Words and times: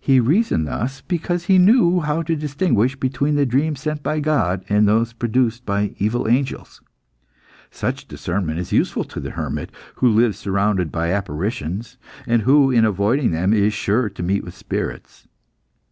He 0.00 0.18
reasoned 0.18 0.66
thus 0.66 1.02
because 1.02 1.44
he 1.44 1.56
knew 1.56 2.00
how 2.00 2.20
to 2.22 2.34
distinguish 2.34 2.96
between 2.98 3.36
the 3.36 3.46
dreams 3.46 3.78
sent 3.78 4.02
by 4.02 4.18
God 4.18 4.64
and 4.68 4.88
those 4.88 5.12
produced 5.12 5.64
by 5.64 5.94
evil 6.00 6.26
angels. 6.26 6.80
Such 7.70 8.08
discernment 8.08 8.58
is 8.58 8.72
useful 8.72 9.04
to 9.04 9.20
the 9.20 9.30
hermit, 9.30 9.70
who 9.94 10.08
lives 10.08 10.36
surrounded 10.36 10.90
by 10.90 11.12
apparitions, 11.12 11.96
and 12.26 12.42
who, 12.42 12.72
in 12.72 12.84
avoiding 12.84 13.30
men, 13.30 13.52
is 13.52 13.72
sure 13.72 14.08
to 14.08 14.22
meet 14.24 14.42
with 14.42 14.56
spirits. 14.56 15.28